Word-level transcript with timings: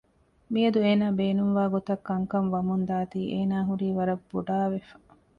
މިއަދު 0.51 0.79
އޭނާ 0.85 1.05
ބޭނުންވާ 1.19 1.63
ގޮތަށް 1.73 2.03
ކަންކަން 2.07 2.49
ވަމުންދާތީ 2.53 3.21
އޭނާ 3.33 3.57
ހުރީ 3.67 3.87
ވަރަށް 3.97 4.25
ބޮޑާވެފަ 4.29 4.93